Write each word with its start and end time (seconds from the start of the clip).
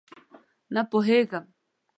_نه 0.73 0.81
پوهېږم. 0.89 1.45